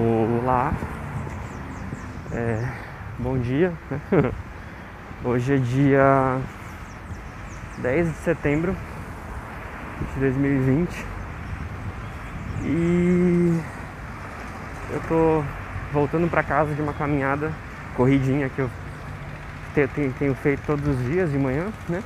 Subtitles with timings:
[0.00, 0.72] Olá,
[2.30, 2.64] é,
[3.18, 3.72] bom dia.
[5.24, 6.38] Hoje é dia
[7.78, 8.76] 10 de setembro
[10.14, 11.04] de 2020
[12.62, 13.60] e
[14.92, 15.44] eu tô
[15.92, 17.52] voltando para casa de uma caminhada,
[17.96, 18.70] corridinha que eu
[20.16, 22.04] tenho feito todos os dias de manhã, né?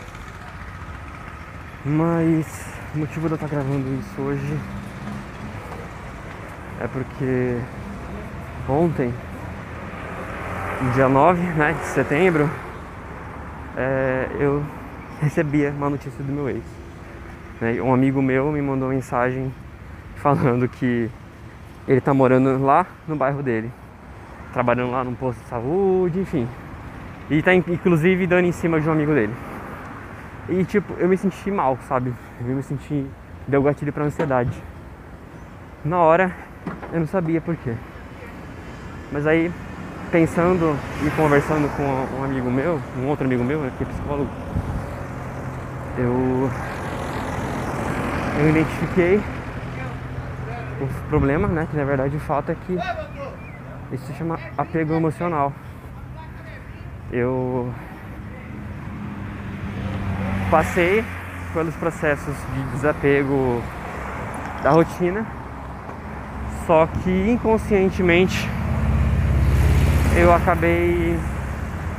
[1.84, 4.58] Mas o motivo de eu estar gravando isso hoje
[6.80, 7.60] é porque
[8.68, 9.12] ontem,
[10.94, 12.48] dia 9 né, de setembro,
[13.76, 14.62] é, eu
[15.20, 16.62] recebi uma notícia do meu ex.
[17.60, 17.80] Né?
[17.80, 19.52] Um amigo meu me mandou uma mensagem
[20.16, 21.10] falando que
[21.86, 23.70] ele tá morando lá no bairro dele,
[24.52, 26.46] trabalhando lá num posto de saúde, enfim.
[27.30, 29.34] E tá inclusive dando em cima de um amigo dele.
[30.48, 32.12] E tipo, eu me senti mal, sabe?
[32.40, 33.06] Eu me senti.
[33.46, 34.62] Deu gatilho pra ansiedade.
[35.84, 36.32] Na hora
[36.92, 37.74] eu não sabia por quê.
[39.12, 39.52] Mas aí,
[40.10, 40.74] pensando
[41.06, 44.30] e conversando com um amigo meu, um outro amigo meu, que é psicólogo,
[45.98, 46.50] eu,
[48.40, 49.20] eu identifiquei
[50.80, 51.68] o problema, né?
[51.70, 52.78] Que na verdade o fato é que
[53.92, 55.52] isso se chama apego emocional.
[57.12, 57.70] Eu
[60.50, 61.04] passei
[61.52, 63.62] pelos processos de desapego
[64.62, 65.26] da rotina
[66.66, 68.48] só que inconscientemente
[70.16, 71.18] eu acabei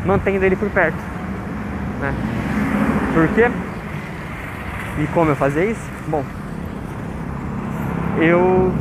[0.05, 0.97] mantendo ele por perto.
[1.99, 2.13] Né?
[3.13, 3.51] Por quê?
[4.99, 5.89] E como eu fazia isso?
[6.07, 6.23] Bom,
[8.19, 8.71] eu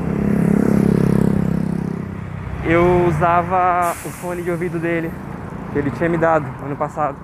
[2.64, 5.10] eu usava o fone de ouvido dele,
[5.72, 7.16] que ele tinha me dado ano passado.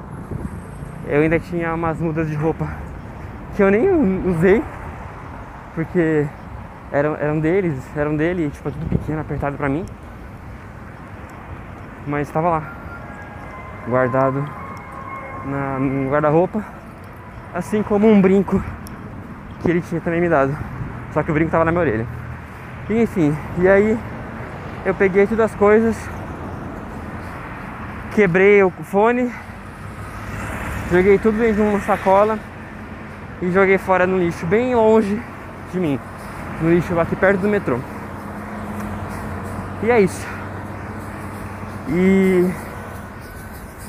[1.06, 2.68] Eu ainda tinha umas mudas de roupa
[3.54, 3.88] que eu nem
[4.26, 4.62] usei,
[5.74, 6.26] porque
[6.92, 9.84] eram, eram deles, eram dele, tipo, tudo pequeno, apertado pra mim.
[12.08, 12.62] Mas estava lá,
[13.86, 14.42] guardado
[15.44, 16.64] na, no guarda-roupa,
[17.52, 18.64] assim como um brinco
[19.60, 20.56] que ele tinha também me dado.
[21.12, 22.06] Só que o brinco tava na minha orelha.
[22.88, 23.98] E, enfim, e aí
[24.86, 25.97] eu peguei todas as coisas,
[28.14, 29.30] quebrei o fone,
[30.91, 32.38] joguei tudo dentro de uma sacola
[33.42, 35.22] e joguei fora no lixo, bem longe
[35.70, 36.00] de mim
[36.62, 37.78] no lixo aqui perto do metrô.
[39.82, 40.38] E é isso.
[41.91, 42.44] E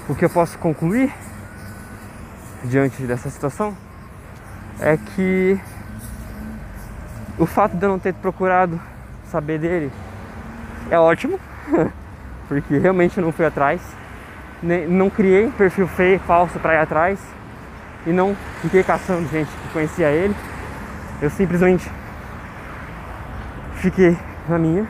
[0.08, 1.14] o que eu posso concluir
[2.64, 3.76] diante dessa situação
[4.80, 5.60] é que
[7.38, 8.80] o fato de eu não ter procurado
[9.30, 9.92] saber dele
[10.90, 11.38] é ótimo,
[12.48, 13.82] porque realmente eu não fui atrás,
[14.88, 17.20] não criei perfil feio, falso para ir atrás
[18.08, 20.36] e não fiquei caçando gente que conhecia ele.
[21.22, 21.90] Eu simplesmente
[23.76, 24.18] fiquei
[24.48, 24.88] na minha.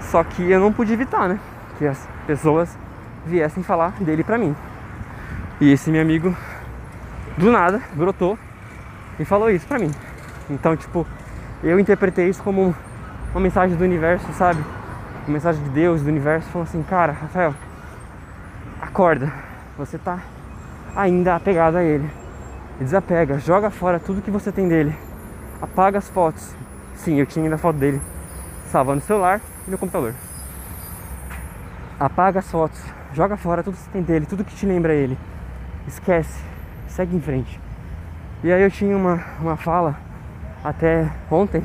[0.00, 1.38] Só que eu não pude evitar, né?
[1.78, 2.76] Que as pessoas
[3.24, 4.54] viessem falar dele pra mim.
[5.60, 6.36] E esse meu amigo,
[7.36, 8.38] do nada, brotou
[9.18, 9.90] e falou isso pra mim.
[10.50, 11.06] Então, tipo,
[11.62, 12.74] eu interpretei isso como
[13.32, 14.62] uma mensagem do universo, sabe?
[15.26, 17.54] Uma mensagem de Deus, do universo, falando assim: Cara, Rafael,
[18.80, 19.32] acorda.
[19.76, 20.18] Você tá
[20.96, 22.10] ainda apegado a ele.
[22.80, 24.94] Desapega, joga fora tudo que você tem dele.
[25.60, 26.54] Apaga as fotos,
[26.98, 28.00] Sim, eu tinha ainda a foto dele
[28.70, 30.14] salva no celular e no computador.
[31.98, 32.80] Apaga as fotos,
[33.12, 35.18] joga fora tudo que tem dele, tudo que te lembra ele.
[35.86, 36.42] Esquece,
[36.86, 37.60] segue em frente.
[38.44, 39.96] E aí eu tinha uma, uma fala
[40.62, 41.62] até ontem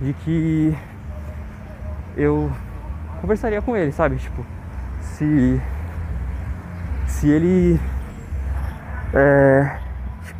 [0.00, 0.76] de que
[2.16, 2.50] eu
[3.20, 4.16] conversaria com ele, sabe?
[4.16, 4.44] Tipo,
[5.00, 5.60] se
[7.06, 7.80] se ele
[9.14, 9.78] é,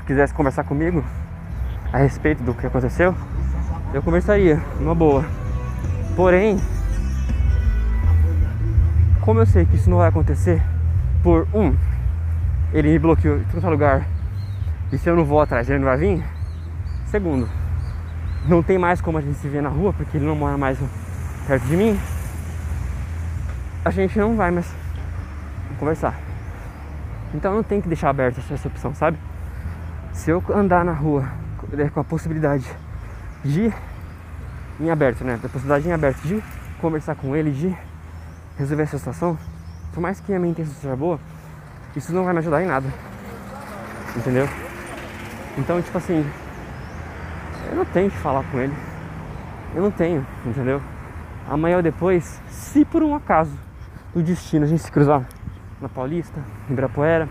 [0.06, 1.04] quisesse conversar comigo
[1.92, 3.14] a respeito do que aconteceu,
[3.94, 5.24] eu conversaria, uma boa.
[6.14, 6.58] Porém,
[9.26, 10.62] como eu sei que isso não vai acontecer,
[11.20, 11.76] por um,
[12.72, 14.06] ele me bloqueou em todo lugar,
[14.92, 16.24] e se eu não vou atrás, ele não vai vir.
[17.06, 17.48] Segundo,
[18.46, 20.78] não tem mais como a gente se ver na rua, porque ele não mora mais
[21.44, 21.98] perto de mim.
[23.84, 24.72] A gente não vai mais
[25.80, 26.14] conversar.
[27.34, 29.18] Então não tem que deixar aberta essa opção, sabe?
[30.12, 31.24] Se eu andar na rua
[31.92, 32.64] com a possibilidade
[33.44, 33.74] de
[34.78, 35.36] em aberto, né?
[35.42, 36.40] Da possibilidade em aberto de
[36.80, 37.76] conversar com ele, de
[38.58, 39.38] resolver essa situação,
[39.92, 41.18] por mais que a minha intenção seja boa,
[41.94, 42.88] isso não vai me ajudar em nada.
[44.16, 44.48] Entendeu?
[45.58, 46.24] Então, tipo assim,
[47.70, 48.74] eu não tenho que falar com ele.
[49.74, 50.80] Eu não tenho, entendeu?
[51.48, 53.52] Amanhã ou depois, se por um acaso
[54.14, 55.22] do destino a gente se cruzar
[55.80, 57.28] na Paulista, em Ibirapuera,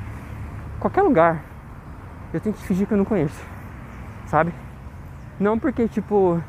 [0.79, 1.43] qualquer lugar,
[2.33, 3.41] eu tenho que fingir que eu não conheço,
[4.27, 4.53] sabe?
[5.39, 6.41] Não porque, tipo,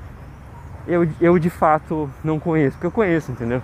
[0.87, 3.63] eu, eu de fato não conheço, porque eu conheço, entendeu?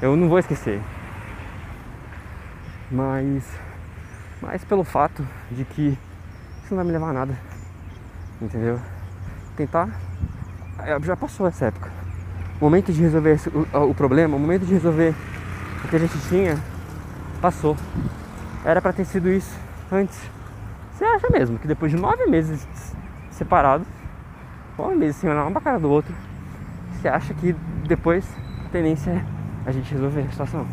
[0.00, 0.80] Eu não vou esquecer.
[2.88, 3.44] Mas,
[4.40, 5.98] mas pelo fato de que
[6.62, 7.38] isso não vai me levar a nada,
[8.40, 8.78] entendeu?
[9.56, 9.88] Tentar,
[11.02, 11.90] já passou essa época.
[12.60, 15.14] O momento de resolver esse, o, o problema, o momento de resolver
[15.84, 16.56] o que a gente tinha,
[17.40, 17.76] passou.
[18.64, 19.58] Era para ter sido isso
[19.90, 20.18] antes.
[20.92, 22.66] Você acha mesmo que depois de nove meses
[23.32, 23.86] separados,
[24.78, 26.14] nove meses sem olhar um pra cara do outro,
[26.92, 27.52] você acha que
[27.86, 28.24] depois
[28.64, 29.37] a tendência é
[29.68, 30.66] a gente resolver a situação?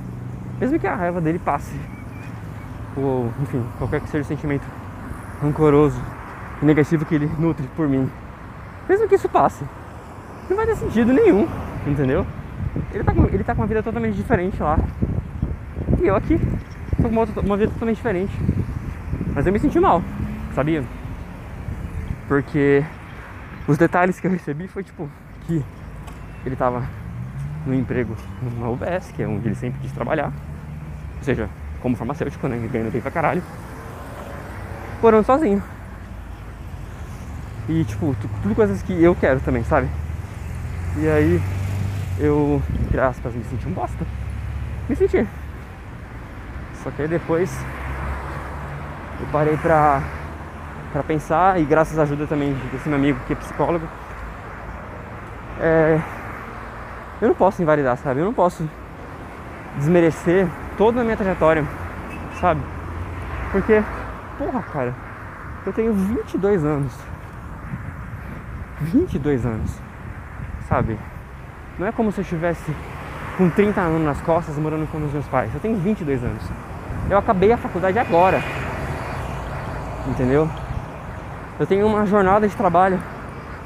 [0.59, 1.77] Mesmo que a raiva dele passe,
[2.95, 4.65] ou enfim, qualquer que seja o sentimento
[5.41, 6.01] rancoroso
[6.61, 8.09] e negativo que ele nutre por mim,
[8.87, 9.65] mesmo que isso passe,
[10.49, 11.45] não vai ter sentido nenhum,
[11.85, 12.25] entendeu?
[12.93, 14.79] Ele tá com, ele tá com uma vida totalmente diferente lá.
[16.01, 16.39] E eu aqui
[16.95, 18.33] tô com uma, uma vida totalmente diferente.
[19.33, 20.01] Mas eu me senti mal,
[20.53, 20.85] sabia?
[22.29, 22.85] Porque
[23.67, 25.09] os detalhes que eu recebi foi tipo
[25.45, 25.61] que
[26.45, 26.87] ele tava
[27.65, 28.15] no emprego
[28.59, 30.31] na UBS, que é onde ele sempre quis trabalhar.
[31.17, 31.49] Ou seja,
[31.81, 32.57] como farmacêutico, né?
[32.71, 33.43] Ganhando bem pra caralho.
[35.01, 35.61] Morando sozinho.
[37.67, 39.87] E tipo, tudo coisas que eu quero também, sabe?
[40.97, 41.41] E aí
[42.19, 44.05] eu, entre aspas, me senti um bosta.
[44.87, 45.27] Me senti.
[46.83, 47.51] Só que aí depois
[49.19, 50.03] eu parei pra,
[50.91, 53.87] pra pensar e graças à ajuda também desse meu amigo que é psicólogo,
[55.59, 55.99] é,
[57.25, 58.19] eu não posso invalidar, sabe?
[58.19, 58.69] Eu não posso
[59.77, 61.65] desmerecer toda a minha trajetória,
[62.39, 62.61] sabe?
[63.51, 63.83] Porque,
[64.37, 64.93] porra, cara,
[65.65, 66.93] eu tenho 22 anos.
[68.79, 69.71] 22 anos,
[70.69, 70.99] sabe?
[71.79, 72.75] Não é como se eu estivesse
[73.37, 75.51] com 30 anos nas costas morando com os meus pais.
[75.53, 76.43] Eu tenho 22 anos.
[77.09, 78.39] Eu acabei a faculdade agora.
[80.07, 80.47] Entendeu?
[81.59, 82.99] Eu tenho uma jornada de trabalho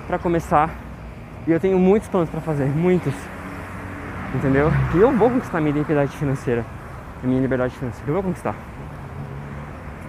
[0.07, 0.69] para começar
[1.45, 3.13] e eu tenho muitos planos para fazer, muitos.
[4.33, 4.71] Entendeu?
[4.93, 6.65] E eu vou conquistar minha identidade financeira,
[7.23, 8.09] minha liberdade financeira.
[8.09, 8.55] Eu vou conquistar.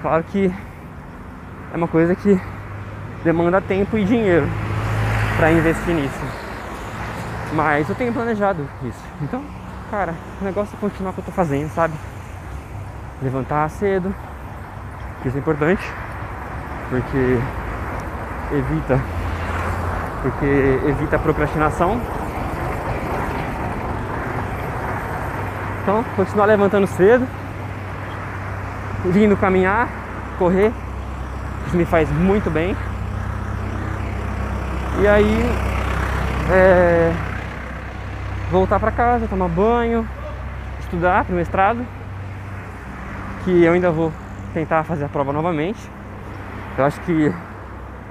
[0.02, 0.52] Claro que
[1.72, 2.40] é uma coisa que
[3.24, 4.46] demanda tempo e dinheiro
[5.36, 6.20] para investir nisso.
[7.54, 9.04] Mas eu tenho planejado isso.
[9.22, 9.42] Então,
[9.90, 11.94] cara, o negócio é continuar o que eu tô fazendo, sabe?
[13.22, 14.14] Levantar cedo,
[15.22, 15.82] que isso é importante,
[16.90, 17.38] porque
[18.54, 19.00] evita
[20.22, 22.00] porque evita a procrastinação.
[25.90, 27.26] Então, continuar levantando cedo,
[29.06, 29.88] vindo caminhar,
[30.38, 30.70] correr,
[31.66, 32.76] isso me faz muito bem.
[35.00, 35.50] E aí,
[36.48, 37.12] é,
[38.52, 40.08] voltar para casa, tomar banho,
[40.78, 41.84] estudar para o mestrado,
[43.44, 44.12] que eu ainda vou
[44.54, 45.90] tentar fazer a prova novamente.
[46.78, 47.34] Eu acho que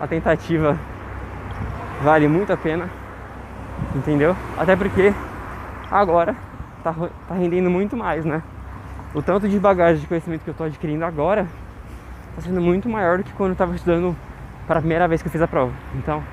[0.02, 0.78] a tentativa
[2.04, 2.90] vale muito a pena,
[3.96, 4.36] entendeu?
[4.58, 5.14] Até porque
[5.90, 6.49] agora
[6.94, 8.42] tá, tá rendendo muito mais, né?
[9.14, 11.48] O tanto de bagagem de conhecimento que eu tô adquirindo agora
[12.36, 14.16] tá sendo muito maior do que quando eu tava estudando
[14.68, 15.74] para a primeira vez que eu fiz a prova.
[15.96, 16.24] Então,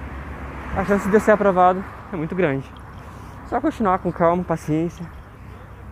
[0.77, 1.83] a chance de eu ser aprovado
[2.13, 2.71] é muito grande.
[3.49, 5.07] Só continuar com calma, paciência,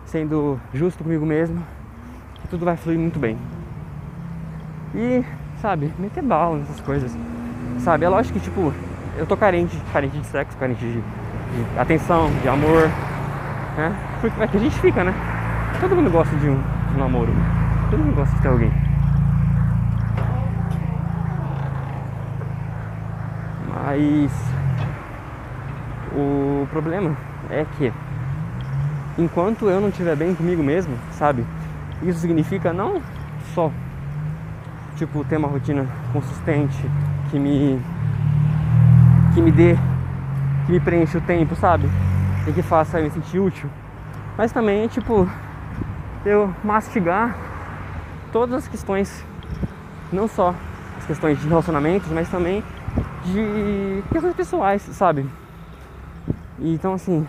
[0.05, 1.65] sendo justo comigo mesmo,
[2.41, 3.37] que tudo vai fluir muito bem.
[4.93, 5.23] E,
[5.61, 7.17] sabe, meter bala nessas coisas.
[7.79, 8.71] Sabe, é lógico que, tipo,
[9.17, 12.89] eu tô carente, carente de sexo, carente de, de atenção, de amor,
[13.77, 13.95] né?
[14.21, 15.13] Porque é que a gente fica, né?
[15.79, 17.33] Todo mundo gosta de um, de um namoro,
[17.89, 18.71] todo mundo gosta de ter alguém.
[23.73, 24.31] Mas
[26.13, 27.15] o problema
[27.49, 27.91] é que
[29.17, 31.45] enquanto eu não estiver bem comigo mesmo, sabe?
[32.01, 33.01] Isso significa não
[33.53, 33.71] só
[34.95, 36.89] tipo ter uma rotina consistente
[37.29, 37.79] que me
[39.33, 39.77] que me dê
[40.65, 41.89] que me preencha o tempo, sabe?
[42.47, 43.69] E que faça eu me sentir útil.
[44.37, 45.27] Mas também tipo
[46.25, 47.35] eu mastigar
[48.31, 49.23] todas as questões,
[50.11, 50.53] não só
[50.97, 52.63] as questões de relacionamentos, mas também
[53.23, 55.29] de questões pessoais, sabe?
[56.59, 57.27] Então assim,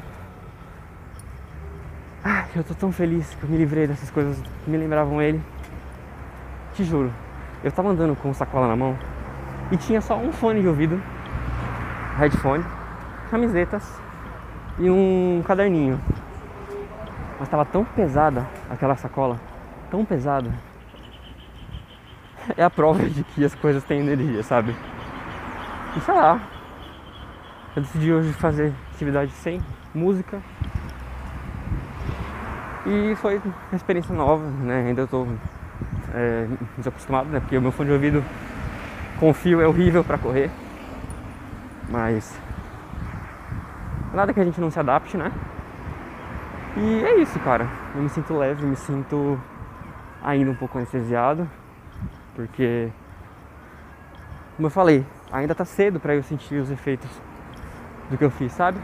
[2.54, 5.40] eu tô tão feliz que eu me livrei dessas coisas que me lembravam ele.
[6.75, 7.12] Te juro,
[7.62, 8.99] eu tava andando com sacola na mão
[9.70, 11.00] e tinha só um fone de ouvido,
[12.18, 12.64] headphone,
[13.30, 14.05] camisetas
[14.78, 16.00] e um caderninho.
[17.38, 19.38] Mas tava tão pesada aquela sacola,
[19.90, 20.50] tão pesada.
[22.56, 24.75] É a prova de que as coisas têm energia, sabe?
[25.97, 26.40] E sei lá,
[27.75, 29.61] eu decidi hoje fazer atividade sem
[29.95, 30.40] música.
[32.87, 34.85] E foi uma experiência nova, né?
[34.87, 35.26] Ainda estou
[36.14, 36.47] é,
[36.78, 37.40] desacostumado, né?
[37.40, 38.25] Porque o meu fone de ouvido
[39.18, 40.50] com fio é horrível para correr.
[41.88, 42.38] Mas
[44.16, 45.30] Nada que a gente não se adapte, né?
[46.75, 47.68] E é isso, cara.
[47.94, 49.38] Eu me sinto leve, me sinto
[50.23, 51.46] ainda um pouco anestesiado,
[52.35, 52.88] porque,
[54.56, 57.11] como eu falei, ainda tá cedo para eu sentir os efeitos
[58.11, 58.78] do que eu fiz, sabe?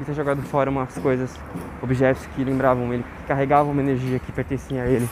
[0.00, 1.36] E ter jogado fora umas coisas,
[1.82, 5.08] objetos que lembravam ele, que carregavam uma energia que pertencia a ele.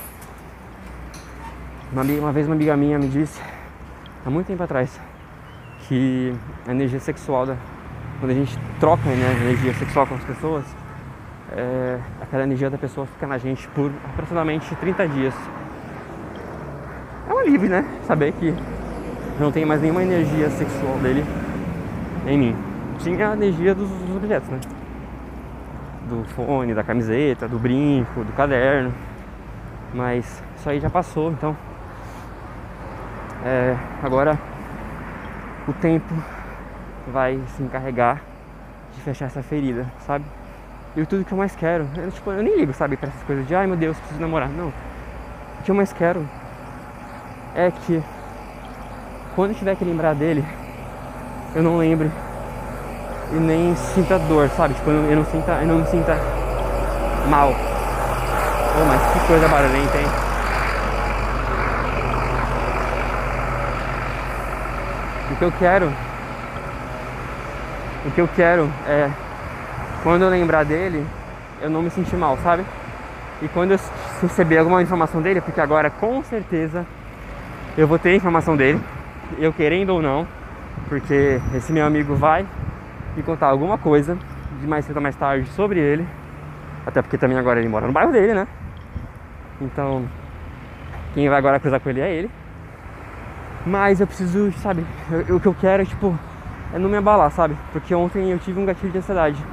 [1.93, 3.43] Uma, uma vez uma amiga minha me disse,
[4.25, 5.01] há muito tempo atrás,
[5.89, 6.33] que
[6.69, 7.57] a energia sexual, da,
[8.21, 10.65] quando a gente troca né, energia sexual com as pessoas,
[11.53, 15.35] é, aquela energia da pessoa fica na gente por aproximadamente 30 dias.
[17.29, 17.85] É um alívio, né?
[18.07, 18.55] Saber que
[19.41, 21.25] não tem mais nenhuma energia sexual dele
[22.27, 22.57] em mim.
[22.99, 24.61] Tinha a energia dos, dos objetos, né?
[26.07, 28.93] Do fone, da camiseta, do brinco, do caderno.
[29.95, 31.57] Mas isso aí já passou, então.
[33.45, 34.39] É, agora
[35.67, 36.15] o tempo
[37.11, 38.21] vai se encarregar
[38.95, 40.25] de fechar essa ferida, sabe?
[40.97, 43.47] E tudo que eu mais quero, eu, tipo, eu nem ligo, sabe, pra essas coisas
[43.47, 44.49] de ai meu Deus, preciso namorar.
[44.49, 44.69] Não.
[44.69, 46.27] O que eu mais quero
[47.55, 48.03] é que
[49.35, 50.45] quando eu tiver que lembrar dele,
[51.55, 52.11] eu não lembre
[53.33, 54.75] e nem sinta dor, sabe?
[54.75, 56.17] Tipo, eu não, eu não sinta, eu não me sinta
[57.29, 57.53] mal.
[57.53, 60.07] Oh, mas que coisa barulhenta, hein?
[65.31, 65.93] O que eu quero
[68.07, 69.11] o que eu quero é
[70.03, 71.07] quando eu lembrar dele,
[71.61, 72.65] eu não me sentir mal, sabe?
[73.43, 73.81] E quando eu
[74.23, 76.87] receber alguma informação dele, porque agora com certeza
[77.77, 78.81] eu vou ter informação dele,
[79.39, 80.27] eu querendo ou não,
[80.89, 82.47] porque esse meu amigo vai
[83.17, 84.17] me contar alguma coisa
[84.61, 86.07] de mais cedo ou mais tarde sobre ele,
[86.87, 88.47] até porque também agora ele mora no bairro dele, né?
[89.61, 90.05] Então,
[91.15, 92.31] quem vai agora cruzar com ele é ele.
[93.67, 94.87] Mas eu preciso, sabe,
[95.29, 96.19] o que eu quero é tipo
[96.73, 97.57] é não me abalar, sabe?
[97.73, 99.45] Porque ontem eu tive um gatilho de ansiedade.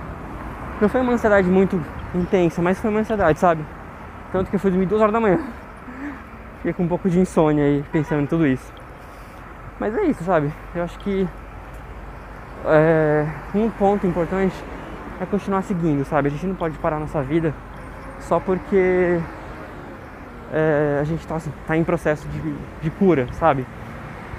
[0.79, 1.81] Não foi uma ansiedade muito
[2.13, 3.63] intensa, mas foi uma ansiedade, sabe?
[4.31, 5.39] Tanto que eu fui dormir duas horas da manhã.
[6.57, 8.71] Fiquei com um pouco de insônia aí, pensando em tudo isso.
[9.79, 10.51] Mas é isso, sabe?
[10.75, 11.27] Eu acho que
[12.65, 14.55] é, um ponto importante
[15.19, 16.27] é continuar seguindo, sabe?
[16.27, 17.53] A gente não pode parar nossa vida
[18.19, 19.19] só porque
[20.51, 23.65] é, a gente está assim, tá em processo de, de cura, sabe?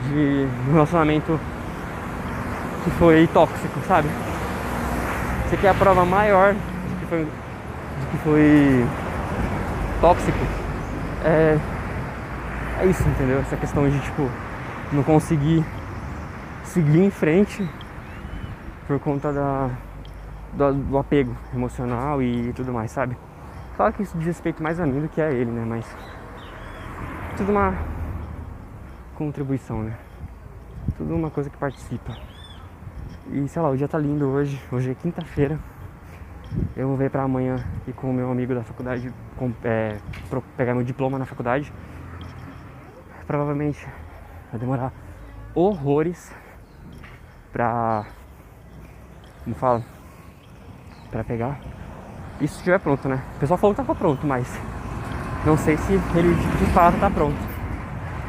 [0.09, 1.39] De relacionamento
[2.85, 4.09] que foi tóxico, sabe?
[5.49, 8.87] Você quer a prova maior de que foi, de que foi
[10.01, 10.39] tóxico?
[11.25, 11.59] É,
[12.81, 13.41] é isso, entendeu?
[13.41, 14.29] Essa questão de tipo
[14.93, 15.65] não conseguir
[16.65, 17.69] seguir em frente
[18.87, 19.71] por conta da,
[20.53, 23.17] do, do apego emocional e tudo mais, sabe?
[23.77, 25.65] Claro que isso diz respeito mais a mim do que a ele, né?
[25.67, 25.87] Mas
[27.37, 27.75] tudo uma
[29.15, 29.97] contribuição, né?
[30.97, 32.28] Tudo uma coisa que participa.
[33.31, 34.59] E sei lá, o dia tá lindo hoje.
[34.73, 35.59] Hoje é quinta-feira.
[36.75, 37.57] Eu vou ver pra amanhã
[37.87, 39.99] ir com o meu amigo da faculdade com, é,
[40.57, 41.71] pegar meu diploma na faculdade.
[43.27, 43.87] Provavelmente
[44.51, 44.93] vai demorar
[45.55, 46.35] horrores
[47.53, 48.07] pra.
[49.45, 49.83] Como fala?
[51.11, 51.61] Pra pegar.
[52.41, 53.23] Isso se estiver pronto, né?
[53.37, 54.49] O pessoal falou que tava pronto, mas
[55.45, 57.37] não sei se ele de fato tá pronto.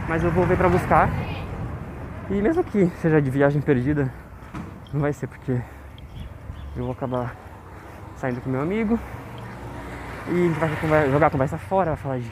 [0.10, 1.10] Mas eu vou ver pra buscar.
[2.30, 4.12] E mesmo que seja de viagem perdida,
[4.94, 5.62] não vai ser porque
[6.76, 7.36] eu vou acabar
[8.16, 9.00] saindo com meu amigo
[10.28, 12.32] e a gente vai jogar a conversa fora, vai falar de,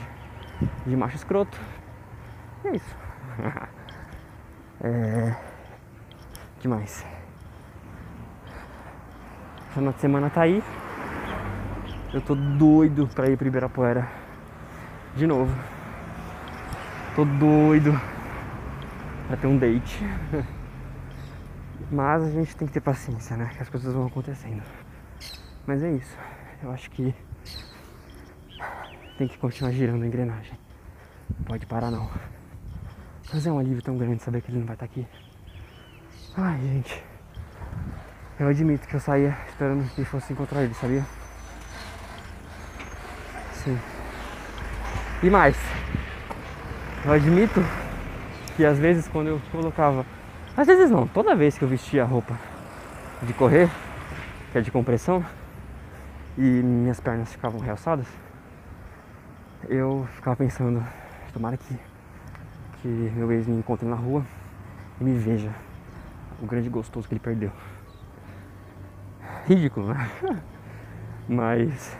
[0.85, 1.57] de macho escroto.
[2.63, 2.95] E é isso.
[4.81, 5.35] é.
[6.59, 7.05] que mais?
[9.73, 10.63] Final de semana tá aí.
[12.13, 14.07] Eu tô doido pra ir pro Ibirapuera.
[15.15, 15.55] De novo.
[17.15, 17.99] Tô doido
[19.27, 20.03] pra ter um date.
[21.89, 23.49] Mas a gente tem que ter paciência, né?
[23.55, 24.61] Que as coisas vão acontecendo.
[25.65, 26.17] Mas é isso.
[26.61, 27.15] Eu acho que
[29.17, 30.57] tem que continuar girando a engrenagem.
[31.37, 32.09] Não pode parar não.
[33.33, 35.07] Mas é um alívio tão grande saber que ele não vai estar aqui.
[36.35, 37.03] Ai, gente.
[38.39, 41.05] Eu admito que eu saía esperando que fosse encontrar ele, sabia?
[43.53, 43.79] Sim.
[45.23, 45.57] E mais.
[47.05, 47.61] Eu admito
[48.55, 50.05] que às vezes quando eu colocava
[50.57, 52.35] às vezes não, toda vez que eu vestia a roupa
[53.21, 53.69] de correr,
[54.51, 55.23] que é de compressão,
[56.35, 58.07] e minhas pernas ficavam realçadas,
[59.69, 60.83] eu ficava pensando,
[61.31, 61.79] tomara que,
[62.81, 64.25] que meu ex me encontre na rua
[64.99, 65.53] e me veja
[66.41, 67.51] o grande gostoso que ele perdeu.
[69.45, 70.09] Ridículo, né?
[71.29, 71.95] Mas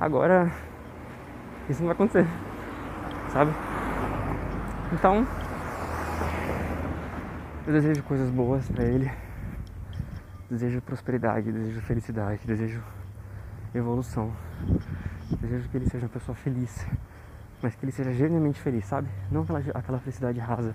[0.00, 0.50] agora
[1.68, 2.26] isso não vai acontecer,
[3.28, 3.52] sabe?
[4.94, 5.26] Então
[7.70, 9.08] eu desejo coisas boas para ele.
[10.50, 12.82] Desejo prosperidade, desejo felicidade, desejo
[13.72, 14.32] evolução.
[15.40, 16.84] Desejo que ele seja uma pessoa feliz,
[17.62, 19.06] mas que ele seja genuinamente feliz, sabe?
[19.30, 20.74] Não aquela, aquela felicidade rasa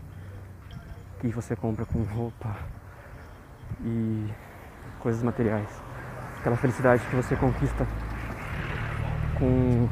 [1.20, 2.56] que você compra com roupa
[3.82, 4.32] e
[5.02, 5.68] coisas materiais.
[6.40, 7.86] Aquela felicidade que você conquista
[9.38, 9.90] com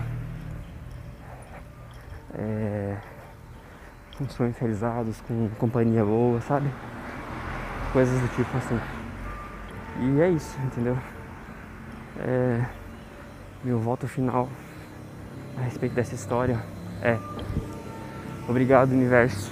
[2.36, 2.98] é,
[4.18, 6.70] com sonhos realizados, com companhia boa, sabe?
[7.92, 8.80] Coisas do tipo assim.
[10.00, 10.98] E é isso, entendeu?
[12.20, 12.64] É,
[13.64, 14.50] meu voto final
[15.58, 16.60] a respeito dessa história
[17.02, 17.18] é
[18.48, 19.52] obrigado universo.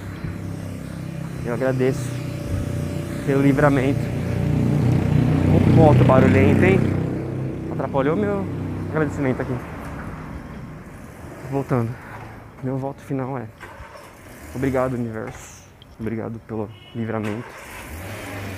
[1.44, 2.08] Eu agradeço
[3.26, 4.00] pelo livramento.
[5.48, 6.78] Um moto barulhento, hein?
[7.72, 8.44] Atrapalhou meu
[8.90, 9.56] agradecimento aqui.
[11.50, 11.90] Voltando.
[12.62, 13.46] Meu voto final é
[14.54, 15.62] obrigado universo.
[15.98, 17.48] Obrigado pelo livramento.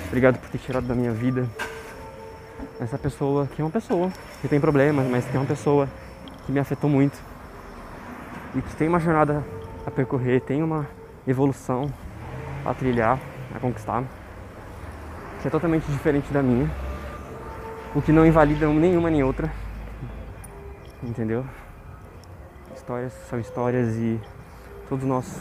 [0.07, 1.47] Obrigado por ter tirado da minha vida
[2.79, 4.11] essa pessoa que é uma pessoa
[4.41, 5.87] que tem problemas, mas que é uma pessoa
[6.45, 7.17] que me afetou muito
[8.55, 9.43] e que tem uma jornada
[9.85, 10.87] a percorrer, tem uma
[11.27, 11.91] evolução
[12.65, 13.19] a trilhar,
[13.53, 14.03] a conquistar,
[15.41, 16.69] que é totalmente diferente da minha,
[17.93, 19.51] o que não invalida nenhuma nem outra,
[21.03, 21.45] entendeu?
[22.75, 24.19] Histórias são histórias e
[24.89, 25.39] todos nós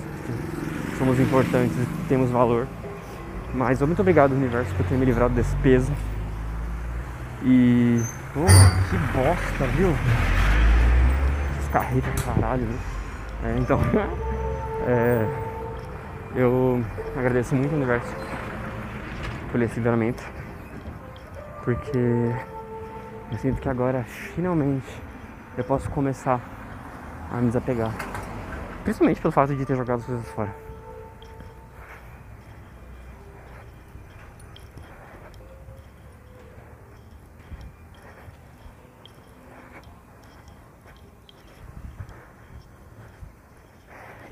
[0.99, 1.77] somos importantes,
[2.09, 2.67] temos valor.
[3.55, 5.93] Mas muito obrigado, universo, por ter me livrado desse peso.
[7.43, 8.01] E.
[8.91, 9.91] Que bosta, viu?
[11.59, 12.79] Essas carretas caralho, viu?
[13.45, 13.81] É, então.
[14.89, 15.27] é,
[16.35, 16.83] eu
[17.17, 18.13] agradeço muito universo
[19.53, 20.23] por esse livramento.
[21.65, 21.97] Porque
[23.31, 25.01] eu sinto que agora, finalmente,
[25.57, 26.41] eu posso começar
[27.33, 28.14] a me desapegar.
[28.85, 30.55] Principalmente pelo fato de ter jogado as coisas fora.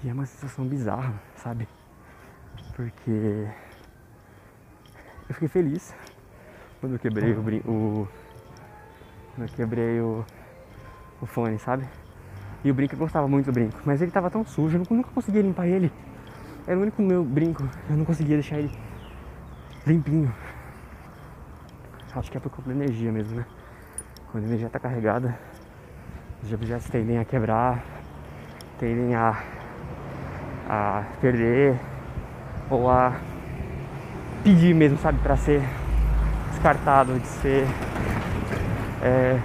[0.04, 1.66] E é uma sensação bizarra, sabe?
[2.76, 3.48] Porque
[5.28, 5.94] eu fiquei feliz
[6.78, 8.08] quando eu quebrei o, o
[9.34, 10.26] quando eu quebrei o,
[11.22, 11.88] o fone, sabe?
[12.64, 15.10] E o brinco eu gostava muito do brinco, mas ele tava tão sujo, eu nunca
[15.10, 15.92] conseguia limpar ele.
[16.66, 18.70] Era o único meu brinco, eu não conseguia deixar ele
[19.86, 20.32] limpinho.
[22.14, 23.46] Acho que é por conta da energia mesmo, né?
[24.30, 25.36] Quando a energia tá carregada,
[26.42, 27.82] os objetos tendem a quebrar,
[28.78, 29.42] tendem a
[30.68, 31.76] a perder
[32.70, 33.12] ou a
[34.42, 35.62] pedir mesmo, sabe, para ser
[36.50, 37.66] descartado, de ser
[39.02, 39.38] é,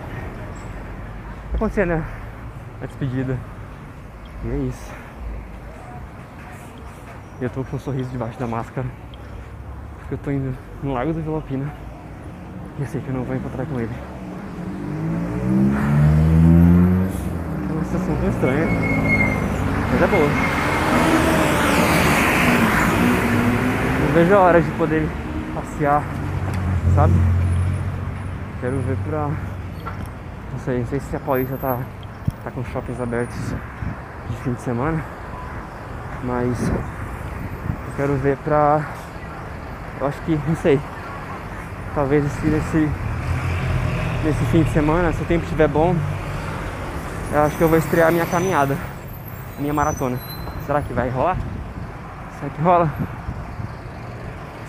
[1.54, 2.04] acontecer, né?
[2.82, 3.38] A despedida.
[4.46, 4.92] E é isso.
[7.42, 8.88] Eu tô com um sorriso debaixo da máscara.
[10.00, 11.72] Porque eu tô indo no Lago do Vilopina.
[12.78, 13.94] E eu sei que eu não vou encontrar com ele.
[17.70, 18.68] É uma situação tão estranha.
[19.92, 20.30] Mas é boa.
[24.06, 25.08] Não vejo a hora de poder
[25.56, 26.04] passear,
[26.94, 27.14] sabe?
[28.62, 29.30] Quero ver pra.
[30.52, 31.80] Não sei, não sei se a Paulista tá,
[32.44, 33.36] tá com shoppings abertos
[34.30, 35.04] de fim de semana.
[36.24, 38.82] Mas eu quero ver pra.
[40.00, 40.80] Eu acho que, não sei.
[41.96, 42.92] Talvez esse, nesse,
[44.24, 45.96] nesse fim de semana, se o tempo estiver bom,
[47.32, 48.78] eu acho que eu vou estrear minha caminhada,
[49.60, 50.18] minha maratona.
[50.66, 51.38] Será que vai rolar?
[52.40, 52.92] Será que rola?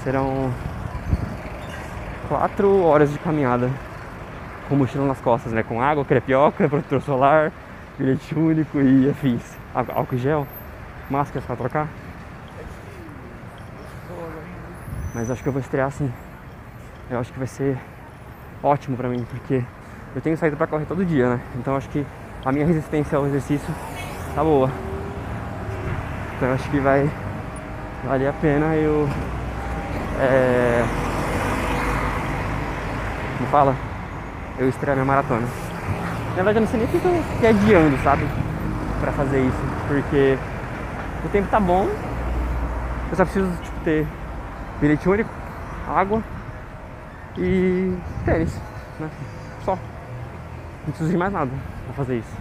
[0.02, 0.52] Serão
[2.28, 3.70] quatro horas de caminhada
[4.68, 5.62] com mochila nas costas, né?
[5.62, 7.52] Com água, crepioca, protetor solar,
[7.98, 9.57] bilhete único e afins.
[9.74, 10.46] Álcool gel,
[11.11, 11.88] máscara pra trocar.
[15.14, 16.12] Mas acho que eu vou estrear assim.
[17.11, 17.78] Eu acho que vai ser
[18.62, 19.64] ótimo pra mim, porque
[20.14, 21.40] eu tenho saído pra correr todo dia, né?
[21.57, 22.04] Então acho que
[22.44, 23.74] a minha resistência ao exercício
[24.35, 24.70] tá boa.
[26.37, 27.11] Então acho que vai
[28.04, 29.09] valer a pena eu.
[30.20, 30.85] É,
[33.38, 33.88] como fala?
[34.58, 35.46] Eu estrear minha maratona.
[36.30, 38.26] Na verdade eu não sei nem o que eu tô adiando, sabe?
[39.00, 39.58] Pra fazer isso.
[39.86, 40.36] Porque
[41.24, 41.88] o tempo tá bom.
[43.10, 44.06] Eu só preciso tipo, ter
[44.80, 45.30] bilhete único,
[45.88, 46.22] água
[47.36, 48.60] e tênis,
[48.98, 49.08] né?
[49.64, 49.72] Só.
[49.72, 51.50] Não preciso de mais nada
[51.86, 52.36] pra fazer isso.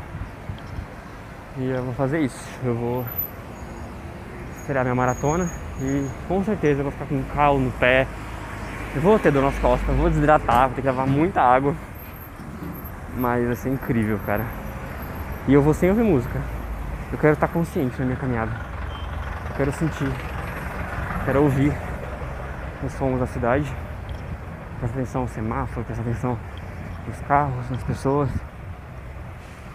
[1.57, 2.47] E eu vou fazer isso.
[2.63, 3.05] Eu vou
[4.59, 5.49] esperar minha maratona
[5.79, 8.07] e com certeza eu vou ficar com calo no pé.
[8.95, 11.75] Eu vou ter dor nas costas, vou desidratar, vou ter que levar muita água.
[13.17, 14.45] Mas vai ser incrível, cara.
[15.47, 16.39] E eu vou sem ouvir música.
[17.11, 18.51] Eu quero estar consciente na minha caminhada.
[19.49, 20.11] Eu quero sentir.
[21.25, 21.73] Quero ouvir
[22.85, 23.73] os sons da cidade.
[24.79, 26.37] prestar atenção no semáforo, prestar atenção
[27.07, 28.29] nos carros, nas pessoas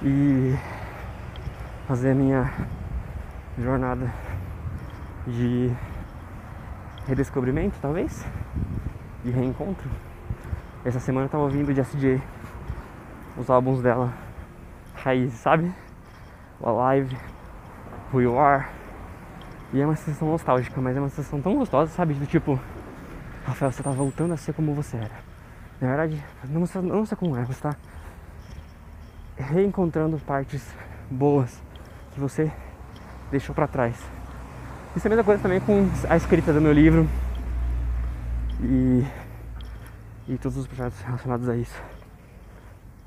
[0.03, 0.55] e
[1.89, 2.53] fazer a minha
[3.59, 4.09] jornada
[5.27, 5.73] de
[7.09, 8.25] redescobrimento, talvez,
[9.25, 9.91] de reencontro.
[10.85, 12.21] Essa semana eu tava ouvindo de SJ
[13.37, 14.13] os álbuns dela
[14.95, 15.73] raiz, sabe?
[16.61, 17.17] O Alive,
[18.13, 18.67] Who You Are.
[19.73, 22.15] E é uma sensação nostálgica, mas é uma sensação tão gostosa, sabe?
[22.15, 22.61] Do tipo,
[23.45, 25.33] Rafael, você tá voltando a ser como você era.
[25.81, 27.75] Na verdade, não, não sei como é, você tá
[29.37, 30.63] reencontrando partes
[31.11, 31.61] boas
[32.13, 32.53] que você
[33.31, 33.97] deixou para trás.
[34.95, 37.09] Isso é a mesma coisa também com a escrita do meu livro
[38.61, 39.05] e,
[40.29, 41.92] e todos os projetos relacionados a isso.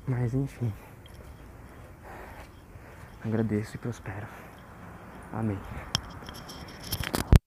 [0.06, 0.72] Mas enfim.
[3.24, 4.26] Agradeço e prospero.
[5.32, 5.58] Amém.